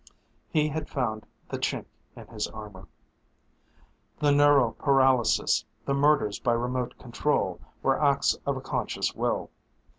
He 0.49 0.69
had 0.69 0.89
found 0.89 1.27
the 1.49 1.59
chink 1.59 1.85
in 2.15 2.25
his 2.25 2.47
armor. 2.47 2.87
The 4.17 4.31
neural 4.31 4.71
paralysis, 4.71 5.63
the 5.85 5.93
murders 5.93 6.39
by 6.39 6.53
remote 6.53 6.97
control, 6.97 7.61
were 7.83 8.03
acts 8.03 8.35
of 8.47 8.57
a 8.57 8.61
conscious 8.61 9.13
will. 9.13 9.51